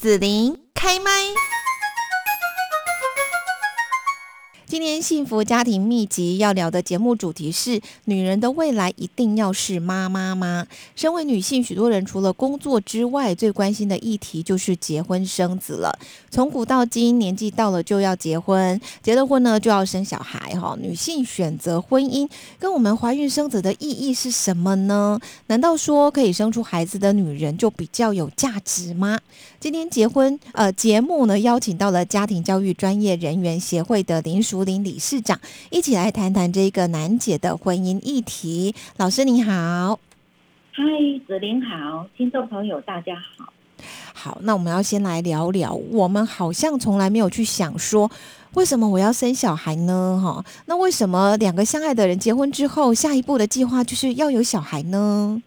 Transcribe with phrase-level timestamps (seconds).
[0.00, 1.10] 紫琳开麦。
[4.64, 10.66] 今年幸福家庭秘籍要聊的节目主题是：女人的未来一定要是妈妈吗？
[10.94, 15.98] 身为女性，许多人除了工作之外，最关心的议题就是结婚生子了。
[16.30, 20.54] 从古到今，年纪到了就要结婚，结了婚呢就要生小孩。
[20.60, 22.28] 哈，女性选择婚姻
[22.60, 25.18] 跟我们怀孕生子的意义是什么呢？
[25.46, 29.18] 难道说可以生出孩子的女人就比较有价值吗？
[29.60, 35.40] 今天结婚呃节目呢邀请到了家庭教育专业人员协会的林淑玲理事长，
[35.70, 38.72] 一起来谈谈这个难解的婚姻议题。
[38.98, 39.98] 老师你好，
[40.70, 40.84] 嗨，
[41.26, 43.52] 子玲好，听众朋友大家好。
[44.14, 48.08] 好，那我们要先来聊聊，我们好像从来没有去想说，
[48.54, 50.20] 为什么我要生小孩呢？
[50.22, 55.42] 哈，那为什么两个相爱的人结婚之后，下一步的计划就是要有小孩呢？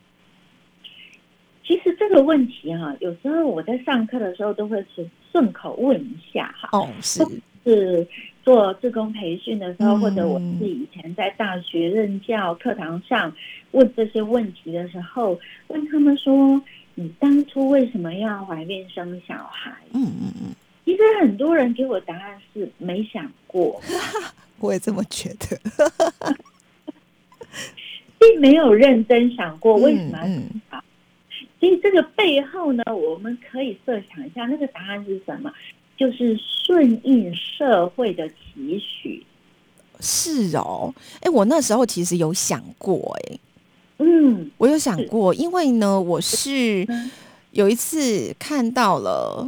[1.72, 6.68] 其实这个问题哈，有时候我在上课的时候都会顺顺口问一下哈。
[6.78, 7.24] 哦，是
[7.64, 8.06] 是
[8.44, 13.34] 做自工培训的时候，或者我是以前在大学任教课堂上
[13.72, 16.62] 问这些问题的时候，问他们说
[16.96, 20.56] ：“你当初为什么要怀孕生小孩？”嗯嗯嗯。
[20.84, 23.82] 其实很多人给我答案是没想过，
[24.60, 25.58] 我也这么觉得，
[28.20, 30.20] 并没有认真想过为什么
[30.74, 30.84] 要
[31.62, 35.50] 所以这个背后呢，我们可以设想一下，那个答案是什么？
[35.96, 38.36] 就是顺应社会的期
[38.80, 39.24] 许。
[40.00, 43.40] 是哦，哎，我那时候其实有想过，哎，
[44.00, 46.86] 嗯，我有想过，因为呢，我是
[47.52, 49.48] 有一次看到了，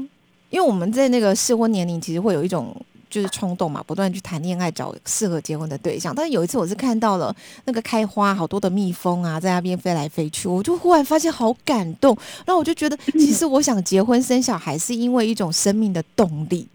[0.52, 2.75] 因为我们在那个适婚年龄，其实会有一种。
[3.14, 6.16] 就是冲动嘛，不断去谈恋爱，找适合结婚的对象。
[6.16, 12.17] 但是有一次，我是看到了那个开花，好多的蜜蜂啊，在那边飞来飞去，我就忽然发现好感动。
[12.44, 16.67] 然后我就觉得，其实我想结婚生小孩，是因为一种生命的动力。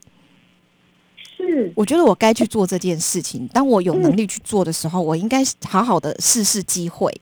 [1.36, 3.48] 是，我觉得我该去做这件事情。
[3.48, 7.12] 当我有能力去做的时候，我应该好好的试试机会。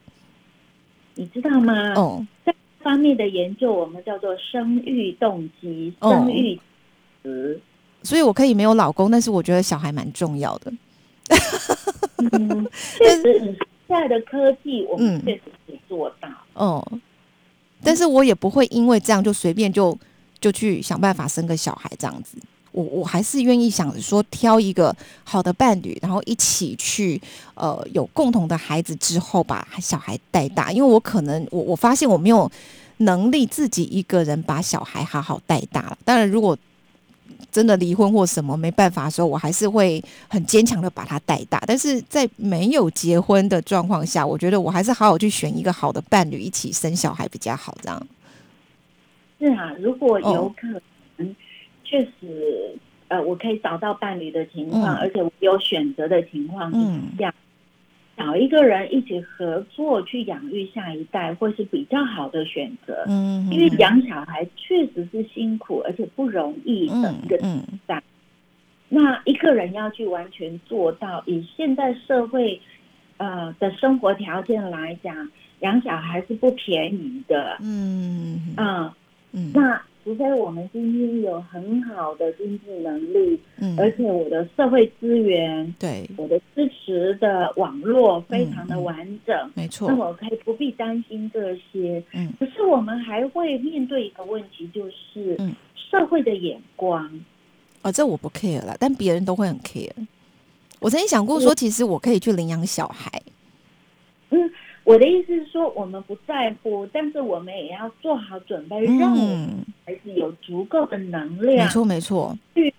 [1.15, 1.95] 你知道吗？
[1.95, 6.61] 哦，这方面的研究，我们叫做生育动机、生育
[7.23, 7.59] 词。
[8.07, 10.73] 所以，我可以没有老公，但是我觉得小孩蛮重要的。
[12.33, 13.57] 嗯，确实，
[13.89, 16.29] 现在的科技，我们确实可以做到。
[16.55, 16.87] 哦，
[17.83, 19.99] 但是我也不会因为这样就随便就
[20.41, 22.39] 就去想办法生个小孩这样子。
[22.73, 24.95] 我我还是愿意想说挑一个
[25.25, 27.21] 好的伴侣，然后一起去
[27.55, 30.71] 呃有共同的孩子之后把小孩带大。
[30.71, 32.51] 因为我可能我我发现我没有
[32.99, 35.99] 能力自己一个人把小孩好好带大了。
[36.05, 36.57] 当然，如果
[37.51, 41.63] 真的离婚或什么没办法的时候，我还是会很坚强的把他带大。
[41.67, 47.77] 但是在没有结婚的状况下，我觉得我还是好好去选一个好的伴侣，一起生小孩比较好。
[47.81, 48.07] 这样
[49.39, 50.67] 是啊，如果有可
[51.17, 51.37] 能，
[51.85, 52.79] 确实，
[53.09, 56.71] 呃，我可以找到伴侣的情况，而且有选择的情况
[57.19, 57.35] 下。
[58.17, 63.05] 找一个人一起合作去养育下一代，会是比较好的选择。
[63.07, 67.63] 嗯，因为养小孩确实是辛苦而且不容易的一个嗯
[68.89, 72.61] 那一个人要去完全做到，以现在社会
[73.19, 77.59] 呃的生活条件来讲，养小孩是不便宜的。
[77.61, 78.91] 嗯嗯
[79.33, 79.83] 嗯，那。
[80.07, 88.97] 除非我们今天有很好的经济能力，嗯，而且我的社会资源，对，我的支持的网络非常的完
[89.27, 92.01] 整，没错，那我可以不必担心这些。
[92.13, 97.11] 嗯，可是我们还会面对一个问题，就是嗯，社会的眼光。
[97.83, 99.91] 哦，这我不 care 了，但别人都会很 care。
[100.79, 103.11] 我曾经想过说，其实我可以去领养小孩。
[104.31, 104.39] 嗯。
[104.87, 109.17] 我的意思是说，我们不在乎，但是我们也要做好准备，让
[109.85, 111.67] 孩子有足够的能量。
[111.67, 112.39] 没错，没错。
[112.55, 112.73] 去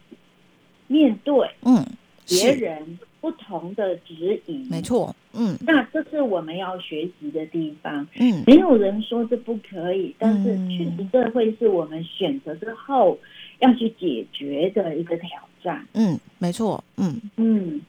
[0.88, 1.86] 面对嗯
[2.26, 4.66] 别人不同的指引。
[4.72, 5.58] 没错，嗯。
[5.60, 8.08] 那这是我们要学习的地方。
[8.18, 8.42] 嗯。
[8.48, 13.20] 没有人说这不可以，但是确实这会是我们选择之后
[13.60, 15.30] 要去解决的一个挑
[15.62, 15.86] 战。
[15.92, 16.82] 嗯，没错。
[16.96, 17.82] 嗯嗯，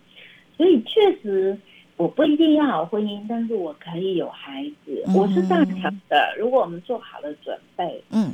[0.57, 1.57] 所以确实。
[1.99, 6.35] 我不一定要有婚姻，但是我可以有孩子，我是这样想的。
[6.39, 8.33] 如果我们做好了准备，嗯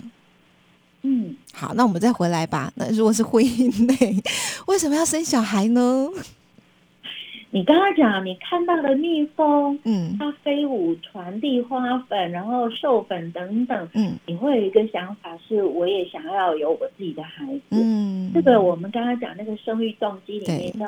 [1.01, 2.71] 嗯，好，那我们再回来吧。
[2.77, 4.23] 那如果是婚姻内，
[4.69, 6.11] 为什么要生小孩呢？
[7.53, 17.63] 你刚刚讲，你看到的蜜蜂，嗯，它飞舞、传递花粉，然后授粉等等，嗯，你会有一个想法是，我也想要有我自己的孩子。
[17.71, 20.87] 嗯，这个我们刚刚讲那个生育动机里面叫。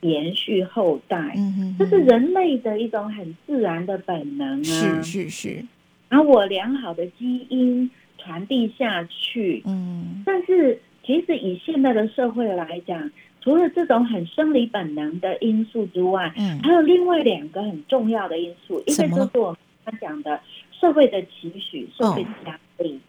[0.00, 1.34] 延续后代，
[1.78, 4.62] 这是人类的一种很自然的本能啊！
[4.62, 5.64] 是是是。
[6.08, 9.62] 然后我良好的基因传递下去。
[9.66, 13.10] 嗯，但是其实以现在的社会来讲，
[13.40, 20.40] 除了这种很生理本能的因素之外，嗯，还有另外两个很重要的因素，一个就是我们刚讲的
[20.78, 23.00] 社会的期许、社会的压力。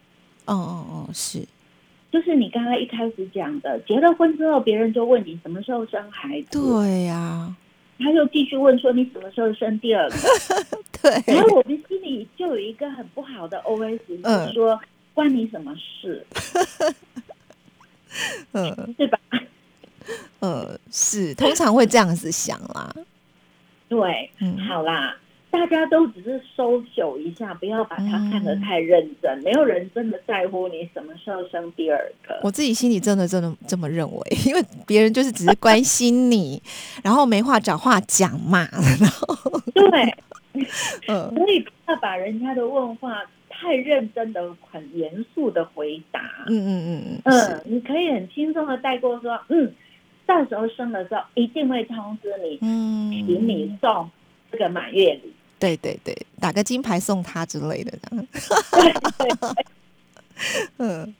[0.45, 1.39] 哦哦哦，是，
[2.17, 6.59] 就是你刚刚一开始讲的，结了婚之后，别人就问你什么时候生孩子。
[6.59, 7.55] 对呀。
[7.99, 10.15] 他又继续问说：“你什么时候生第二个？
[11.01, 14.79] ”对，然后我们心里就有一个很不好的 OS，就是说
[15.15, 16.23] ：“关你什么事？
[18.53, 19.19] ”嗯，对吧？
[20.39, 22.95] 呃， 是，通常会这样子想啦。
[23.89, 25.15] 对，嗯，好啦。
[25.49, 29.37] 大家都只是收手一下，不要把它看得太认真。
[29.43, 31.97] 没有人真的在乎你什么时候生第二
[32.27, 32.39] 个。
[32.43, 36.61] 我自己心里真的真的这么认为，因为别人就是只是关心你，
[37.03, 38.67] 然后没话找话讲嘛。
[38.99, 40.13] 然后对，
[41.07, 46.21] 嗯，所以不要把人家的问话太认真的、很严肃的回答。
[46.47, 49.73] 嗯嗯嗯嗯，嗯，你可以很轻松的带过说，嗯，
[50.25, 54.09] 到时候生的时候一定会通知你，嗯，请你送
[54.51, 55.33] 这个满月礼。
[55.59, 57.93] 对对对，打个金牌送他之类的，
[60.77, 61.13] 嗯。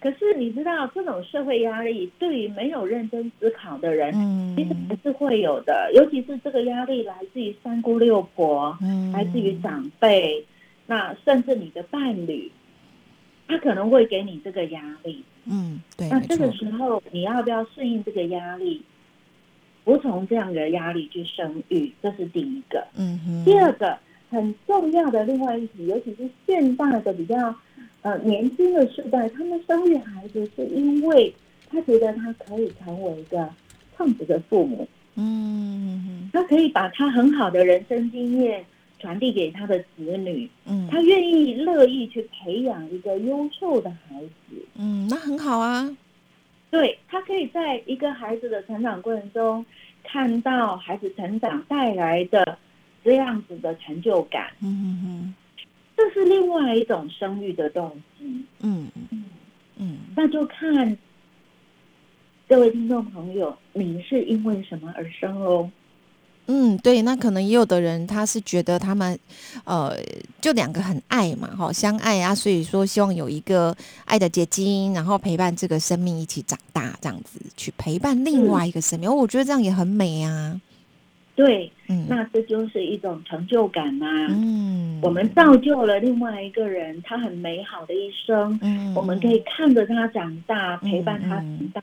[0.00, 4.10] 可是你知道，这种社会压力对于没有认真思考的人，
[4.56, 5.92] 其实还是会有的。
[5.94, 10.42] 尤其是这个压力来自于三姑六婆，嗯来自于长辈，
[10.86, 12.50] 那甚至你的伴侣，
[13.46, 15.22] 他可能会给你这个压力。
[15.44, 16.08] 嗯，对。
[16.08, 18.82] 那这个时候，你要不要适应这个压力？
[19.90, 22.86] 服从这样的压力去生育，这是第一个。
[22.94, 23.44] 嗯哼。
[23.44, 23.98] 第二个
[24.30, 27.52] 很重要的另外一题，尤其是现代的比较
[28.02, 31.34] 呃年轻的世代，他们生育孩子是因为
[31.68, 33.48] 他觉得他可以成为一个
[33.96, 34.86] 胖子的父母。
[35.16, 36.30] 嗯。
[36.32, 38.64] 他可以把他很好的人生经验
[39.00, 40.48] 传递给他的子女。
[40.66, 40.86] 嗯。
[40.88, 44.64] 他愿意乐意去培养一个优秀的孩子。
[44.76, 45.90] 嗯，那很好啊。
[46.70, 49.66] 对他可以在一个孩子的成长过程中，
[50.04, 52.56] 看到孩子成长带来的
[53.04, 54.52] 这样子的成就感。
[54.62, 55.34] 嗯嗯嗯，
[55.96, 58.44] 这是另外一种生育的动机。
[58.60, 59.24] 嗯嗯
[59.76, 60.96] 嗯，那就看
[62.48, 65.70] 各位听众朋友，你是因为什么而生喽？
[66.52, 69.16] 嗯，对，那可能也有的人他是觉得他们，
[69.62, 69.96] 呃，
[70.40, 73.72] 就两个很爱嘛，哈，相爱啊，所以说希望有一个
[74.04, 80.60] 爱的结晶，然后陪伴这个生命一起长大，这样子去陪伴另外一个生命，我觉得这样也很美啊。
[81.36, 84.06] 对，嗯，那这就是一种成就感呐。
[84.30, 88.58] 嗯，我们造就了另外一个人，他很美好的一生。
[88.60, 91.82] 嗯，我们可以看着他长大，陪伴他长大。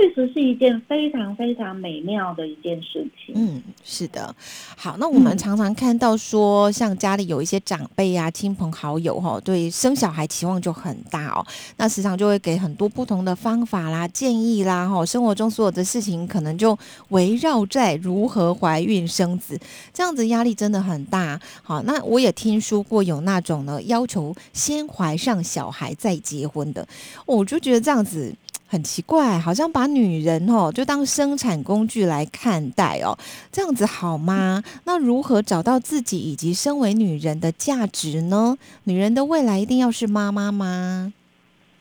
[0.00, 3.34] 那确实是一件非常非常美妙的一件事情。
[3.34, 4.34] 嗯，是的。
[4.74, 11.46] 好，那我们常常看到说，像家里有一些长辈啊、亲朋好友哈，对生小孩期望就很大哦。
[11.76, 19.60] 那时常就会给很多不同的方法啦、建议啦，哈，生活中所有的事情可能就围绕在如何怀孕生子，
[19.92, 21.38] 这样子压力真的很大。
[21.62, 26.88] 好，那我也听说过有那种呢，要求先怀上小孩再结婚的，
[27.26, 28.34] 我就觉得这样子。
[28.70, 33.18] 很奇怪，好像把女人哦就当生产工具来看待哦，
[33.50, 34.62] 这样子好吗？
[34.84, 38.56] 那如何找到自己以及身为女人的价值呢？
[38.84, 41.12] 女人的未来一定要是妈妈吗？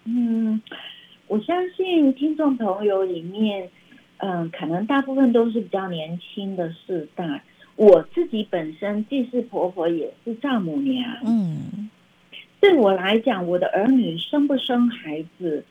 [0.06, 0.60] 嗯，
[1.28, 3.69] 我相信听众朋友里面，
[4.18, 7.44] 嗯，可能大部分都是比较年轻的世代。
[7.76, 11.88] 我自己本身既是婆婆也是丈母娘，嗯，
[12.60, 15.64] 对我来讲，我的儿女生不生孩子。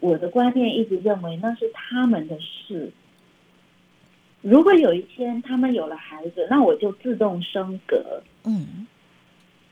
[0.00, 2.90] 我的观念一直认为那是他们的事。
[4.42, 8.22] 如果有一天他们有了孩子，那我就自动升格。
[8.44, 8.86] 嗯，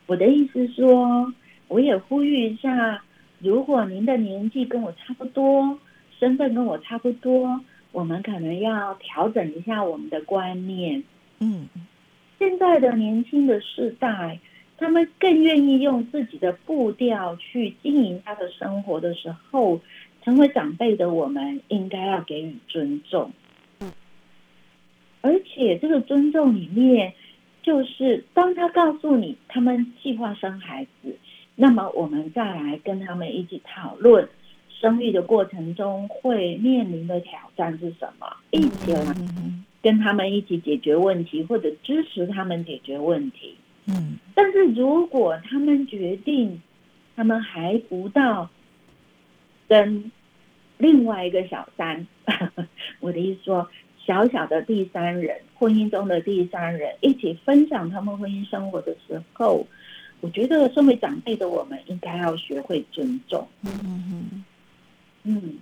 [0.07, 1.33] 我的意思说，
[1.69, 3.03] 我也呼吁一下，
[3.39, 5.79] 如果您的年纪跟我差不多，
[6.19, 7.59] 身份跟我差不多，
[7.93, 11.03] 我们可能要调整一下我们的观念。
[11.39, 11.67] 嗯，
[12.39, 14.39] 现在的年轻的世代，
[14.77, 19.81] 他们更愿意用自己的步调去经营他的生活的时候。
[20.29, 23.33] 成为长辈的我们，应该要给予尊重。
[25.23, 27.15] 而且这个尊重里面，
[27.63, 31.17] 就是当他告诉你他们计划生孩子，
[31.57, 34.29] 那么我们再来跟他们一起讨论
[34.69, 39.03] 生育的过程中会面临的挑战是什么，一起来
[39.81, 43.57] 跟他们一起解决问题，或者支持他们解决问题。
[43.87, 46.61] 嗯，但是如果他们决定，
[47.17, 48.51] 他们还不到
[49.67, 50.13] 跟。
[50.79, 52.07] 另外一个小三，
[53.01, 53.69] 我的意思说，
[54.07, 59.67] 小小的第三人，婚姻中的第三人，一起分享他们婚姻生活的时候，
[60.21, 63.47] 我觉得身为长辈的我们，应该要学会尊重。
[63.63, 64.45] 嗯嗯
[65.25, 65.59] 嗯。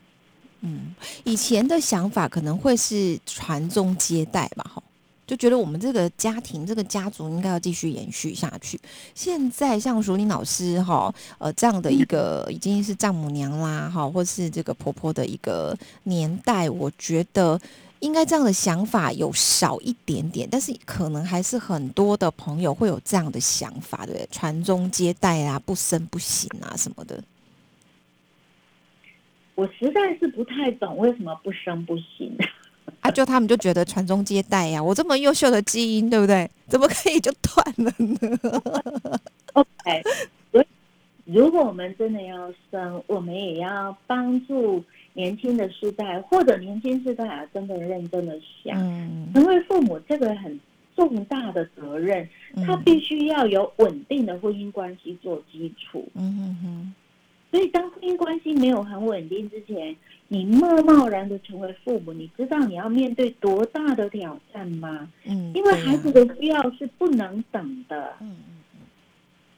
[0.62, 0.94] 嗯，
[1.24, 4.82] 以前的想法可能会是传宗接代吧，哈，
[5.26, 8.80] 就觉得我们这个家庭、这个家族应该要继续延续下去。
[9.14, 17.60] 现在像淑玲老师哈，呃，这样的一个已经是丈母娘啦，哈，或是这个婆婆的一个年代，我觉得。
[18.00, 24.28] 应该这样的想法有少一点点，但是可能还是很多的朋友会有这样的想法，对对？
[24.30, 27.24] 传宗接代啊，不生不行啊，什么的。
[29.54, 32.36] 我实在是不太懂为什么不生不行
[33.00, 33.10] 啊？
[33.10, 36.50] 就他们就觉得传宗接代呀，我这么优秀的基因，对不对？
[36.68, 39.20] 怎么可以就断了呢？
[39.54, 40.02] OK，
[40.52, 40.66] 所以
[41.24, 44.84] 如果我们真的要生，我们也要帮助。
[45.16, 50.60] 年轻的世代，或者年轻世代啊，真的认真的想，嗯成为父母这个很
[50.94, 52.28] 重大的责任，
[52.66, 56.06] 他必须要有稳定的婚姻关系做基础。
[56.12, 56.94] 嗯哼哼。
[57.50, 59.94] 所以，当婚姻关系没有很稳定之前，
[60.28, 65.08] 你贸贸然的成为父母，你知道你要面对多大的挑战吗？
[65.24, 65.52] 嗯。
[65.54, 68.14] 因为孩子的需要是不能等的。
[68.20, 68.80] 嗯嗯嗯。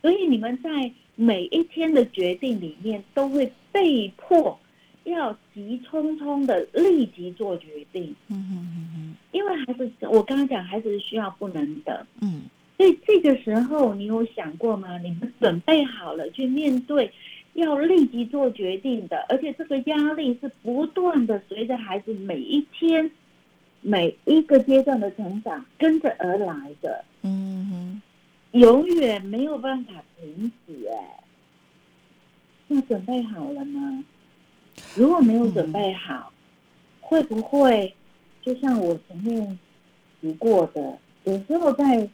[0.02, 0.70] 所以，你们在
[1.16, 4.58] 每一天的决定里面，都会被迫。
[5.04, 12.42] 要急匆匆的立即做决定，嗯嗯嗯嗯，因为孩子，我刚刚讲孩子的需要不能等，嗯，
[12.76, 14.98] 所以这个时候你有想过吗？
[14.98, 17.10] 你们准备好了去面对
[17.58, 23.10] 要立即做决定的，而且这个压力是不断的随着孩子每一天
[23.80, 28.02] 每一个阶段的成长跟着而来的，嗯哼，
[28.58, 31.20] 永远没有办法停止，哎，
[32.66, 34.04] 那准备好了吗？
[34.94, 36.32] 如果没有准备好，
[37.00, 37.94] 会不会
[38.42, 39.58] 就像我前面
[40.20, 42.08] 提过的，有时候在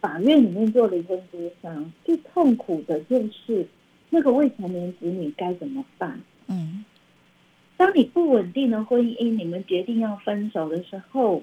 [0.00, 3.66] 法院里面做离婚协商，最痛苦的就是
[4.14, 6.20] 那个未成年子女该怎么办？
[6.46, 6.84] 嗯，
[7.76, 11.42] 当你不稳定的婚姻，你们决定要分手的时候，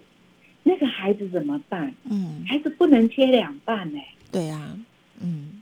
[0.63, 1.93] 那个孩子怎么办？
[2.09, 4.07] 嗯，孩子不能切两半哎。
[4.31, 4.79] 对啊，
[5.19, 5.61] 嗯，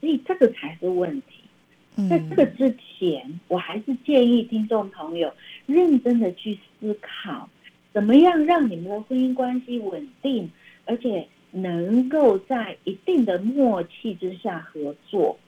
[0.00, 2.08] 所以这个才是问题。
[2.08, 5.30] 在这个之前，我还是建议听众朋友
[5.66, 7.46] 认真的去思考，
[7.92, 10.50] 怎么样让你们的婚姻关系稳定，
[10.86, 15.38] 而且能够在一定的默契之下合作，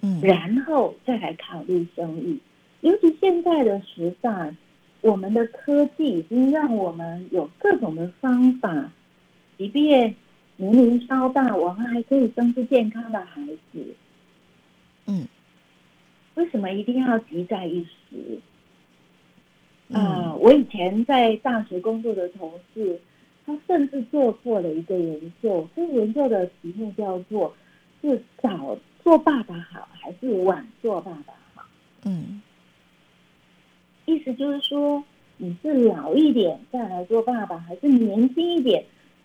[0.00, 2.38] 嗯，然后再来考虑生育。
[2.80, 4.54] 尤其现在的时代，
[5.00, 8.92] 我们的科技已经让我们有各种的方法，
[9.56, 10.14] 即便
[10.56, 13.94] 年龄稍大，我们还可以生出健康的孩子，
[15.06, 15.26] 嗯。
[16.34, 18.38] 为什么一定要急在一时？
[19.92, 23.00] 啊，我以前在大学工作的同事，
[23.44, 25.68] 他甚至做过了一个研究。
[25.74, 27.52] 这个研究的题目叫做
[28.00, 28.78] “是早
[29.08, 31.64] 做爸爸好，还是晚做爸爸好？”
[32.04, 32.42] 嗯，
[34.04, 35.02] 意思就是说，
[35.38, 38.84] 你是老一点再来做爸爸，还是年轻一点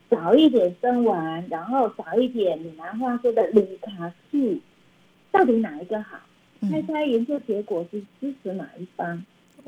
[0.10, 4.62] 早一点生完，然后早一点闽南话说的理卡去，
[5.34, 6.18] 到底哪一个好？
[6.62, 9.22] 猜猜研究结果是支持哪一方？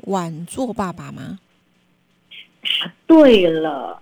[0.04, 1.38] 晚做爸爸吗？
[2.62, 4.00] 答对了。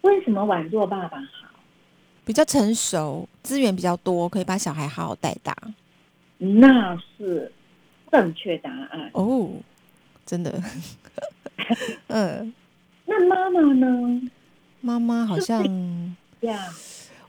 [0.00, 1.48] 为什么晚做爸爸好？
[2.26, 5.56] 比较成熟，资源比较多，可以把小孩好好带大。
[6.38, 7.50] 那是
[8.10, 9.48] 正确答案哦，
[10.26, 10.60] 真的。
[12.08, 12.52] 嗯，
[13.04, 14.20] 那妈妈呢？
[14.80, 15.64] 妈妈好像
[16.40, 16.58] 呀。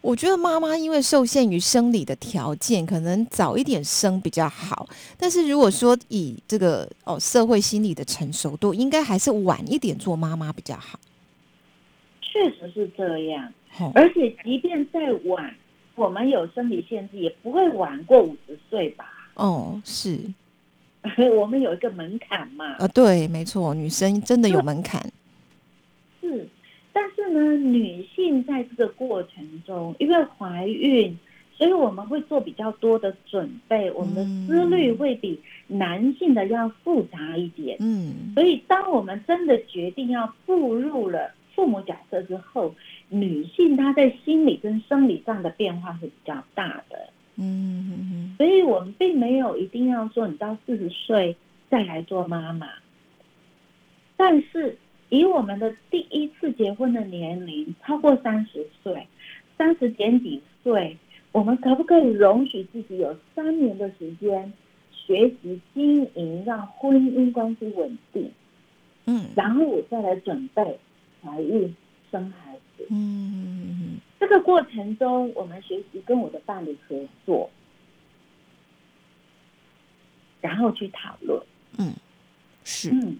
[0.02, 4.88] 我觉得妈妈因为受限于生理的条件，可能早一点生比较好。
[5.18, 11.00] 但是如果说以这个哦社会心理的成熟度，应该还是晚一点做妈妈比较好。
[12.38, 13.52] 确实是这样，
[13.96, 15.56] 而且即便再晚，
[15.96, 19.12] 我们有生理限制，也不会晚过五十岁吧？
[19.34, 20.20] 哦，是，
[21.36, 22.74] 我们有一个门槛嘛？
[22.74, 25.02] 啊，对，没错，女生真的有门槛。
[26.22, 26.48] 是。
[26.94, 31.18] 但是呢，女性在这个过程中，因为怀孕，
[31.56, 37.78] 所以我们会做比较多的准备，我们的思虑会比男性的要复杂一点。
[37.80, 42.74] 嗯，所以当我们真的决定要步入了父母角色之后，
[43.10, 47.10] 女性她在心理跟生理上的变化是比较大的。
[47.36, 51.36] 嗯，所以我们并没有一定要说你到四十岁
[51.70, 52.70] 再来做妈妈，
[54.16, 54.78] 但是。
[55.10, 59.08] 以我们的第一次结婚的年龄超过三十岁，
[59.58, 60.98] 三十减几岁，
[61.32, 64.52] 我们可不可以容许自己有三年的时间
[64.92, 68.30] 学习经营，让婚姻关系稳定？
[69.06, 70.78] 嗯，然后我再来准备
[71.28, 71.76] 怀孕
[72.10, 72.88] 生孩子。
[72.90, 77.50] 嗯，这个过程中，我们学习跟我的伴侣合作，
[80.40, 81.42] 然后去讨论。
[81.78, 81.94] 嗯，
[82.64, 82.90] 是。
[82.92, 83.20] 嗯。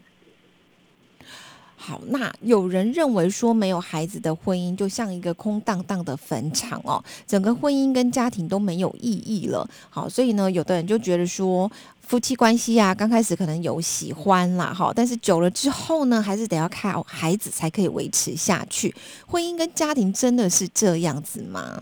[1.88, 9.66] 好，那有人认为说没有孩子的婚姻就像一个空荡荡的坟场哦，整个婚姻跟家庭都没有意义了。
[9.90, 18.94] 好，所以呢，有的人就觉得说夫妻关系啊，刚开始可能有喜欢啦，哈，但是久了之后呢，还是得要靠孩子才可以维持下去。
[19.26, 21.80] 婚姻跟家庭真的是这样子吗？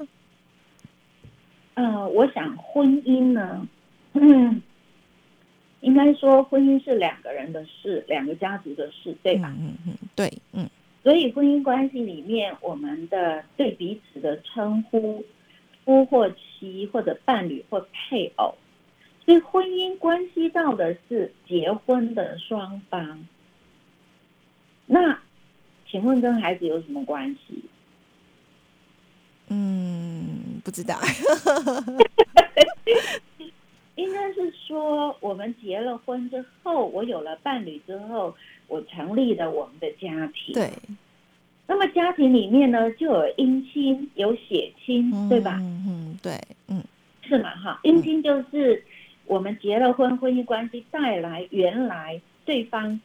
[1.74, 3.68] 呃，我想婚姻呢，
[4.14, 4.62] 嗯。
[5.82, 9.54] 应该说，婚姻是两个人的事，两个家族的事，对吧？
[9.60, 10.70] 嗯嗯，对，嗯。
[11.04, 15.24] 所以，婚姻关系里面，我们的对彼此的称呼，
[15.84, 18.56] 夫或妻，或者伴侣或配偶，
[19.24, 23.24] 所以婚姻关系到的是结婚的双方。
[24.88, 25.20] 那，
[25.88, 27.64] 请问跟孩子有什么关系？
[29.50, 31.00] 嗯，不知道。
[33.96, 38.36] 应该是说，我们结了婚之后，我有了伴侣之后，
[38.68, 40.54] 我成立了我们的家庭。
[40.54, 40.70] 对。
[41.68, 45.58] 那么家庭里面呢，就有姻亲，有血亲，对吧？
[45.62, 46.84] 嗯嗯，对，嗯，
[47.24, 47.56] 是嘛？
[47.56, 48.84] 哈，姻亲就是
[49.26, 53.00] 我们结了婚，婚姻关系带来原来对方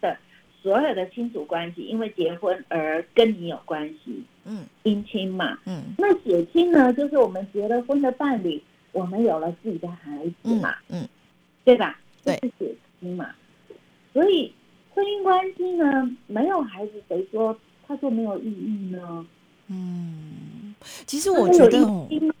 [0.00, 0.16] 的
[0.62, 4.24] 所有的亲属关系，因为结婚而跟你有关系。
[4.46, 5.58] 嗯，姻亲嘛。
[5.66, 5.82] 嗯。
[5.98, 8.62] 那血亲呢，就是我们结了婚的伴侣。
[8.94, 11.06] 我们有了自己的孩子嘛，嗯，
[11.64, 12.00] 对吧？
[12.24, 13.28] 对，是血亲嘛。
[14.12, 14.50] 所以
[14.94, 17.54] 婚姻关系呢，没有孩子，谁说
[17.86, 19.26] 他就没有意义呢？
[19.66, 20.74] 嗯，
[21.06, 21.84] 其实我觉得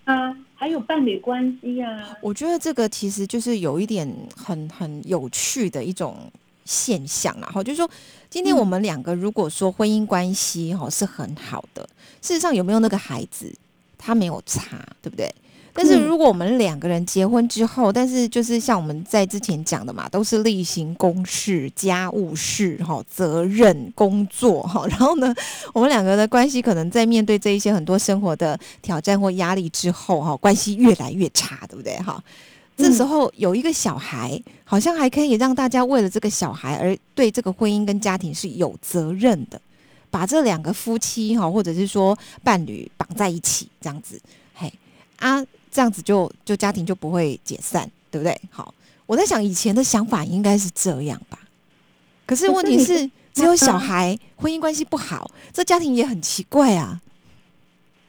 [0.04, 2.16] 啊，还有伴侣关系啊。
[2.22, 6.30] 我觉得这个其实就是有一点很很有趣的一种
[6.64, 7.48] 现象啦。
[7.48, 7.90] 哈，就是说，
[8.30, 11.82] 今天我们两个如果说婚姻关系哈是很好的，
[12.22, 13.52] 事实上有没有那个孩子，
[13.98, 15.34] 他没有差，对不对？
[15.76, 25.34] 但是如果我们两个人结婚之后，但是就是像我们在之前讲的嘛，都是例行公事、家务事、哈责任、工作哈， 然后呢，
[25.72, 32.22] 我们两个的关系可能在面对这一些很多生活的挑战或压力之后哈，关系越来越差，对不对哈？
[32.76, 39.60] 这时候有一个小孩，好像还可以让大家为了这个小孩而对这个婚姻跟家庭是有责任的，
[40.08, 44.20] 把这两个夫妻哈，或者是说伴侣绑在一起，这样子，
[44.54, 44.72] 嘿
[45.18, 45.44] 啊。
[45.74, 48.40] 这样子就就家庭就不会解散，对不对？
[48.48, 48.72] 好，
[49.06, 51.36] 我在想以前的想法应该是这样吧。
[52.24, 57.02] 可是问题是，只有小孩婚姻关系不好，这家庭也很奇怪啊。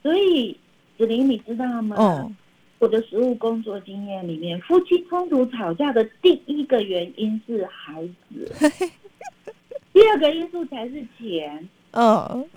[0.04, 0.56] 所以
[0.96, 1.96] 子玲，你知道吗？
[1.98, 2.32] 哦，
[2.78, 8.54] 我的实务工作经验里面，夫妻冲突吵架的第一个原因是孩子，
[9.92, 11.68] 第二个因素才是钱。
[11.94, 12.48] 嗯。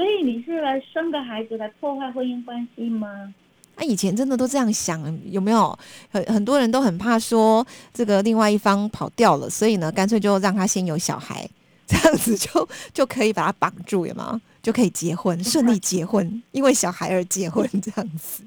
[0.00, 3.34] 所以你是来生个孩子来破坏婚姻关系吗？
[3.76, 4.98] 那以前真的都这样想，
[5.30, 5.78] 有没有？
[6.10, 11.46] 很很多人都很怕说这个另外一方跑掉了，所以呢，干脆就让他先有小孩，
[11.86, 14.40] 这样子就就可以把他绑住，有吗？
[14.62, 18.42] 就可以结婚，顺利结婚，因为小孩而结婚这样子。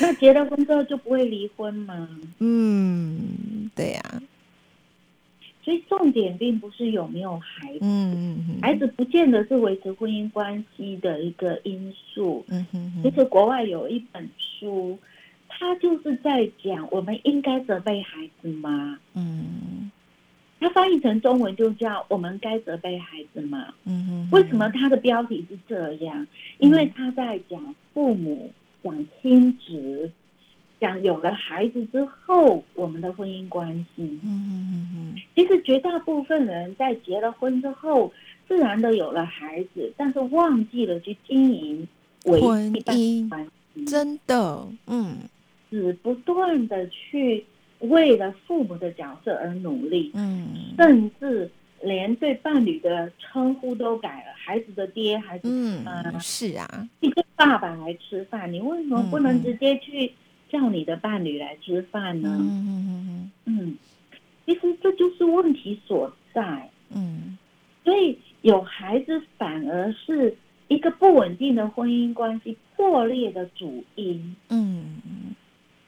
[0.00, 2.08] 那结了婚之后就不会离婚吗？
[2.38, 4.22] 嗯，对呀。
[5.68, 12.42] 所以重点并不是有没有孩子，嗯嗯孩子不见得是维持婚姻关系的一个因素。
[12.48, 14.98] 嗯哼，其实国外有一本书，
[15.46, 18.98] 他就是在讲我们应该责备孩子吗？
[19.12, 19.90] 嗯，
[20.58, 23.74] 他翻译成中文就叫我们该责备孩子吗？
[23.84, 26.26] 嗯哼，为什么它的标题是这样？
[26.60, 28.50] 因为他在讲父母
[28.82, 30.10] 讲亲子。
[30.80, 35.14] 讲有了孩子之后，我们的婚姻关系，嗯嗯嗯嗯。
[35.34, 38.12] 其实绝大部分人在结了婚之后，
[38.46, 41.86] 自然的有了孩子，但是忘记了去经营
[42.24, 42.40] 婚
[42.72, 45.16] 姻关系，真的，嗯，
[45.70, 47.44] 只不断的去
[47.80, 51.50] 为了父母的角色而努力，嗯，甚至
[51.82, 55.84] 连对伴侣的称呼都改了，孩子的爹，孩子嗯，
[56.20, 60.12] 是啊，你跟爸爸来吃饭，你为什么不能直接去？
[60.48, 62.36] 叫你的伴侣来吃饭呢？
[62.40, 63.78] 嗯嗯嗯嗯，
[64.46, 66.70] 其实这就是问题所在。
[66.90, 67.36] 嗯，
[67.84, 70.36] 所以有孩子反而是
[70.68, 74.34] 一个不稳定的婚姻关系破裂的主因。
[74.48, 75.00] 嗯，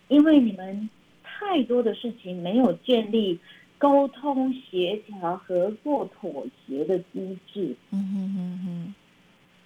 [0.08, 0.88] 因为你们
[1.22, 3.38] 太多的事情没有建立
[3.78, 7.74] 沟通、协调、合作、妥协的机制。
[7.90, 8.94] 嗯哼哼哼，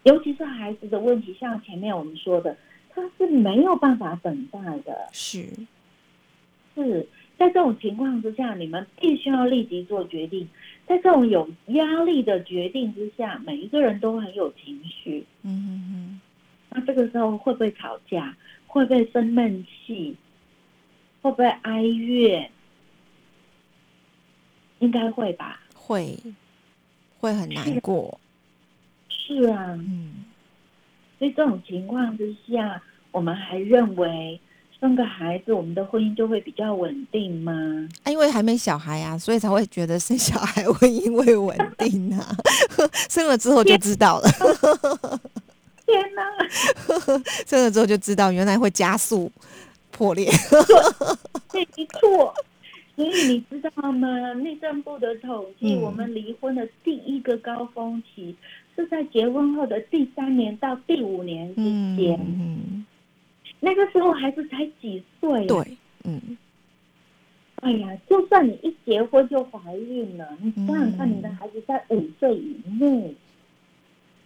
[0.05, 2.57] 尤其是孩子的问题，像前面我们说的。
[2.95, 5.49] 他是没有办法等待的，是
[6.75, 10.49] 是在这种情况之下，你们必须要立即做决定，
[10.87, 15.27] 在这种有压力的决定之下，每一个人都很有情绪。
[15.43, 16.21] 嗯嗯嗯。
[16.71, 18.37] 那这个时候会不会吵架？
[18.67, 20.17] 会不会生闷气？
[21.23, 22.51] 会不会哀怨？
[24.81, 25.61] 应该会吧。
[25.75, 26.19] 会，
[27.19, 28.21] 会很难过。
[29.09, 29.75] 是啊。
[29.75, 30.24] 嗯。
[31.25, 34.39] 所以这种情况之下，我们还认为。
[34.81, 37.53] 生个孩子，我们的婚姻就会比较稳定吗？
[38.03, 42.37] 啊，因为还没小孩啊，所以才会觉得生小孩婚姻会稳定啊。
[43.09, 44.29] 生了之后就知道了。
[45.87, 46.23] 天哪！
[47.47, 49.33] 生了之后就知道，原来会加速
[49.91, 50.31] 破裂。
[51.55, 51.67] 没
[51.99, 52.35] 错。
[52.95, 54.35] 所以你知道吗？
[54.35, 58.37] 内政部的统计，我们离婚的第一个高峰期
[58.77, 61.63] 是在结婚后的第三年到第五年之
[61.97, 62.19] 间。
[62.21, 62.85] 嗯。
[63.61, 65.47] 那个时候孩子才几岁？
[65.47, 66.37] 对，嗯，
[67.57, 73.15] 哎呀，就算你一结婚就怀孕了，你想想看，你的孩子在五岁以内，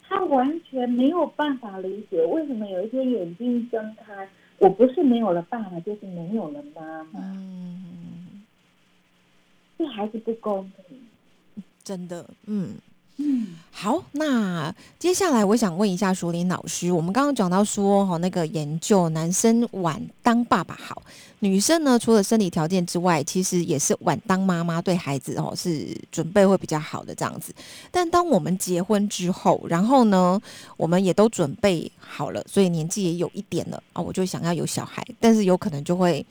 [0.03, 7.21] 他完全没有办法理解为什么有一天眼睛睁开，我不是没有了爸爸，就是没有了妈妈。
[7.21, 8.43] 嗯，
[9.77, 12.75] 对孩子不公平，真的，嗯。
[13.21, 21.03] 嗯，好，那接下来我想问一下淑玲老师，我们刚刚讲到说哈，那个研究男生晚当爸爸好，
[21.41, 27.53] 女生呢除了生理条件之外，其实也是晚当妈妈对孩子哦是准备会比较好的这样子。
[27.91, 30.41] 但当我们结婚之后，然后呢，
[30.77, 36.25] 我们也都准备好了，所以年纪也有一点了啊，我就想要有小孩，但是有可能就会。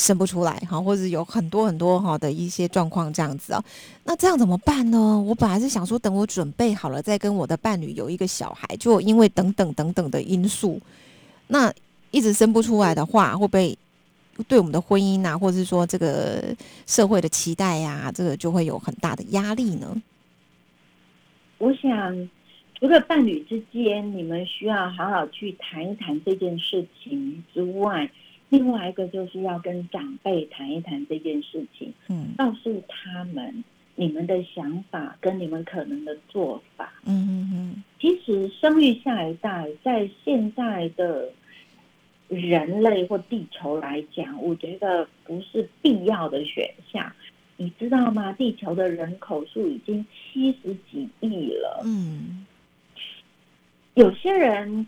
[0.00, 3.62] 生不出来哈，或者有很多很多哈的一些状况这样子啊，
[4.02, 5.20] 那这样怎么办呢？
[5.20, 10.80] 我本来是想说，等我准备好了再跟我的伴侣有一个小孩，就因为等等等等的因素，
[11.48, 11.70] 那
[12.10, 13.76] 一直生不出来的话，会不会
[14.48, 20.00] 对我们的婚姻啊，或者是说这个社会的期待呀，这个就会有很大的压力呢？
[21.58, 22.30] 我想，
[22.78, 28.10] 除了伴侣之间，你们需要好好去谈一谈这件事情之外。
[28.50, 37.84] 另外一个就是要跟长辈谈一谈这件事情，嗯，告诉他们你们的想法跟你们可能的做法，嗯嗯嗯。
[38.00, 41.30] 其实生育下一代在现在的
[42.28, 47.12] 人类或地球来讲，我觉得不是必要的选项。
[47.56, 48.32] 你知道吗？
[48.32, 52.44] 地球的人口数已经七十几亿了，嗯，
[53.94, 54.86] 有些人。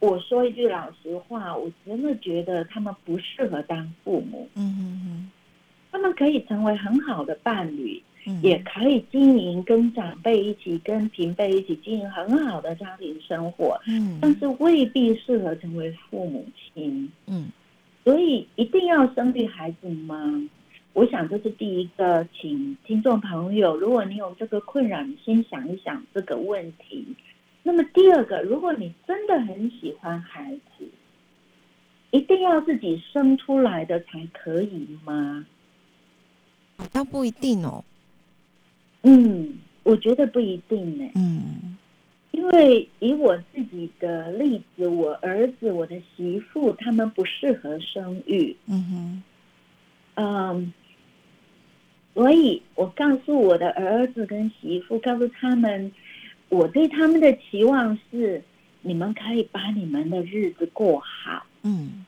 [0.00, 4.48] 我说一句老实话，我真的觉得他们不适合当父母。
[4.54, 5.30] 嗯嗯嗯，
[5.92, 8.02] 他们可以成为很好的伴侣，
[8.42, 13.78] 也可以经营跟长辈一起、跟平辈一起经营很好的家庭生活。
[13.86, 17.10] 嗯，但是未必适合成为父母亲。
[17.26, 17.48] 嗯，
[18.02, 20.42] 所以一定要生育孩子吗？
[20.92, 27.06] 我想这是第一个，请听众朋友，如果你有这个困扰，你先想一想这个问题。
[27.62, 30.84] 那么第二个，如果你真的很喜欢孩子，
[32.10, 35.46] 一定要自己生出来的才可以吗？
[36.78, 37.84] 好像不一定哦。
[39.02, 41.10] 嗯，我觉得不一定呢。
[41.14, 41.76] 嗯，
[42.30, 48.56] 因为以我自己的例子，我儿子、我的媳妇他们不适合生育。
[48.66, 49.22] 嗯哼。
[50.14, 50.72] 嗯，
[52.14, 55.92] 所以我告诉我的儿子跟媳妇，告诉他们。
[56.50, 58.42] 我对他们的期望是，
[58.82, 61.46] 你们可以把你们的日子过好。
[61.62, 62.04] 嗯，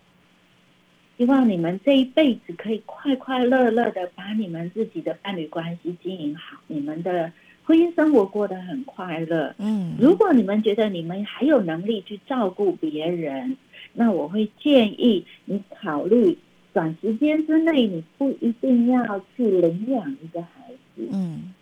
[1.17, 7.33] 希望你们这一辈子可以快快乐乐的把你们自己的伴侣关系经营好，你们的
[7.65, 9.55] 婚姻生活过得很快乐。
[9.59, 13.57] 嗯，如果你们觉得你们还有能力去照顾别人，
[13.93, 16.37] 那我会建议你考虑
[16.73, 21.09] 短时间之内，你不一定要去领养一个孩子。
[21.13, 21.53] 嗯，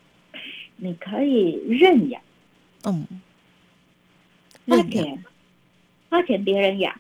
[0.77, 2.23] 你可以认养。
[2.85, 3.07] 嗯，
[4.67, 5.25] 花钱，
[6.09, 6.95] 花钱别人养，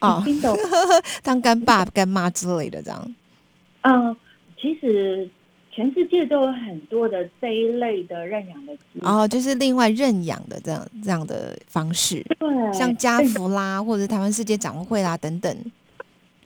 [0.00, 0.22] 哦，
[1.22, 3.14] 当干爸干妈之类的这样。
[3.82, 4.16] 嗯，
[4.60, 5.28] 其实
[5.70, 15.56] 全世界都有很多的这一类的认养的哦，就是另外认养的这样这样的方式，对，像家福啦，或者台湾世界展会啦等等，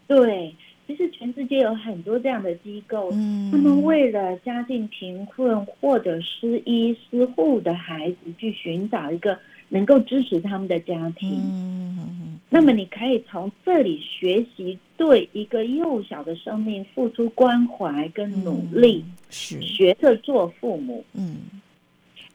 [0.07, 0.55] 对。
[0.87, 9.37] 其实全世界有很多这样的机构，他们为了家境贫困或者失依失护的孩子，去寻找一个
[9.69, 12.39] 能够支持他们的家庭。
[12.49, 21.05] 那么你可以从这里学习对一个幼小的生命付出关怀跟努力，是学着做父母。
[21.15, 21.39] 嗯，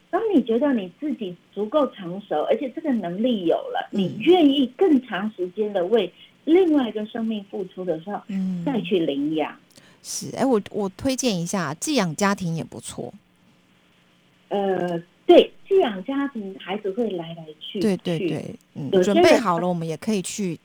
[0.10, 6.12] 当你觉得你自己足够成熟，而且这个能力有了，你愿意更长时间的为。
[6.46, 9.56] 另外一个生命付出的时候，嗯，再去领养，
[10.02, 13.14] 是，哎，我我推荐一下寄养家庭也不错。
[14.50, 20.60] 呃，对，寄养家庭孩子会来来去，对对对，嗯，准备好了，我们也可以去，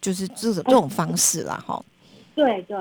[0.00, 1.82] 就是这种这种方式啦，哈。
[2.34, 2.76] 对对，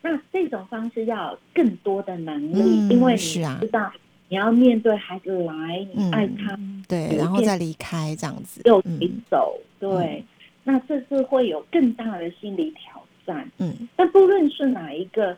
[0.00, 3.92] 那这种方式要更多的能力，因为你知道
[4.28, 6.56] 你要面对孩子来，你爱他，
[6.88, 10.24] 对，然后再离开这样子，又离走，对，
[10.70, 13.50] 那这是会有更大的心理挑战。
[13.58, 15.36] 嗯，但不论是哪一个。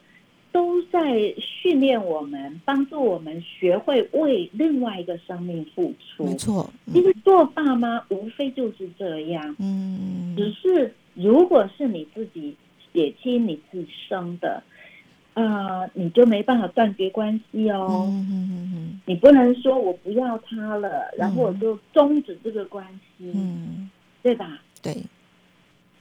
[0.54, 6.26] 都在训练我们，帮助我们学会为另外一个生命付出。
[6.26, 9.56] 没错，其实做爸妈无非就是这样。
[9.58, 12.54] 嗯，只是如果是你自己
[12.92, 14.62] 血亲你自己生的，
[15.32, 18.04] 啊，你就没办法断绝关系哦。
[18.10, 23.32] 嗯嗯嗯你不能说我不要他了，然后我就终止这个关系。
[23.34, 23.88] 嗯，
[24.22, 24.60] 对吧？
[24.82, 24.94] 对。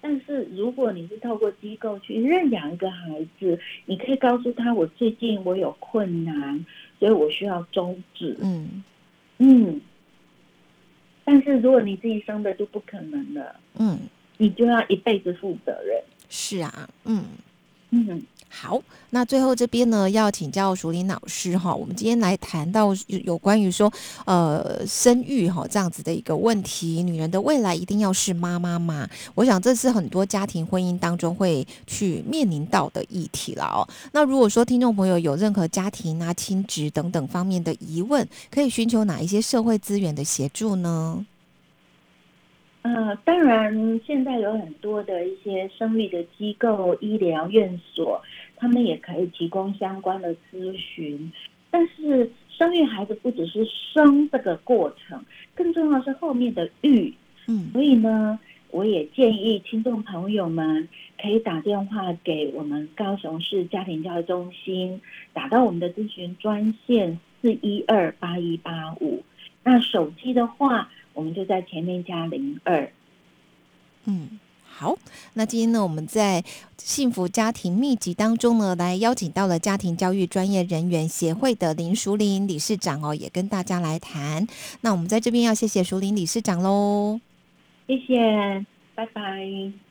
[0.01, 6.65] 但是如果你是透过机构去认养一个孩子，你可以告诉他我最近我有困难，
[6.99, 8.35] 所以我需要终止。
[8.41, 8.83] 嗯
[9.37, 9.79] 嗯。
[11.23, 13.55] 但是如果你自己生的就不可能了。
[13.77, 13.99] 嗯。
[14.37, 16.03] 你就要一辈子负责任。
[16.27, 16.89] 是啊。
[17.05, 17.23] 嗯
[17.91, 18.21] 嗯。
[18.53, 18.77] 好，
[19.11, 21.73] 那最后这边呢，要请教淑玲老师哈。
[21.73, 23.89] 我们今天来谈到有有关于说，
[24.25, 29.07] 呃，生育哈这样子的一个问题，女人的未来一定要是妈妈吗？
[29.35, 33.87] 我想这是很多家庭婚姻当中会去面临到的议题了哦。
[34.11, 41.25] 那如果说听众朋友有任何家庭啊、亲职等等方面的疑问，可以寻求哪一些社会资源的协助呢？
[42.83, 48.19] 呃，当然，现在有很多的一些生育的机构、医疗院所，
[48.55, 51.31] 他们也可以提供相关的咨询。
[51.69, 53.63] 但是，生育孩子不只是
[53.93, 57.13] 生这个过程，更重要是后面的育。
[57.45, 58.39] 嗯，所以呢，
[58.71, 60.89] 我也建议听众朋友们
[61.21, 64.99] 可以打电话给我们高雄市家庭教育中心，
[65.33, 69.23] 打到我们的咨询专线四一二八一八五。
[69.63, 70.89] 那手机的话。
[71.13, 72.91] 我们就在前面加零二。
[74.05, 74.97] 嗯，好。
[75.33, 76.43] 那今天呢，我们在
[76.77, 84.47] 幸福家庭秘籍当中呢，来邀请到了家庭教育专业人员协会的林淑玲理事长哦，也跟大家来谈。
[84.81, 87.19] 那我们在这边要谢谢淑玲理事长喽，
[87.87, 89.90] 谢谢，拜拜。